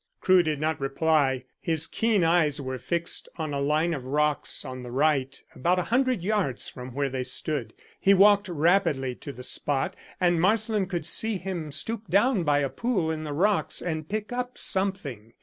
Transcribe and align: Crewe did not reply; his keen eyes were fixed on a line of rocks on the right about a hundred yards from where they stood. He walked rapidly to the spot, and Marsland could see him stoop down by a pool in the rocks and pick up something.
Crewe 0.19 0.41
did 0.41 0.59
not 0.59 0.81
reply; 0.81 1.43
his 1.59 1.85
keen 1.85 2.23
eyes 2.23 2.59
were 2.59 2.79
fixed 2.79 3.29
on 3.37 3.53
a 3.53 3.59
line 3.61 3.93
of 3.93 4.03
rocks 4.03 4.65
on 4.65 4.81
the 4.81 4.89
right 4.89 5.39
about 5.53 5.77
a 5.77 5.83
hundred 5.93 6.23
yards 6.23 6.67
from 6.67 6.95
where 6.95 7.07
they 7.07 7.21
stood. 7.23 7.75
He 7.99 8.15
walked 8.15 8.49
rapidly 8.49 9.13
to 9.17 9.31
the 9.31 9.43
spot, 9.43 9.95
and 10.19 10.41
Marsland 10.41 10.89
could 10.89 11.05
see 11.05 11.37
him 11.37 11.71
stoop 11.71 12.07
down 12.07 12.41
by 12.43 12.61
a 12.61 12.69
pool 12.69 13.11
in 13.11 13.25
the 13.25 13.33
rocks 13.33 13.79
and 13.79 14.09
pick 14.09 14.33
up 14.33 14.57
something. 14.57 15.33